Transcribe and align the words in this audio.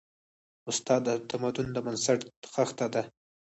استاد 0.69 1.01
د 1.07 1.09
تمدن 1.29 1.67
د 1.73 1.77
بنسټ 1.85 2.21
خښته 2.51 2.87
ده. 2.93 3.03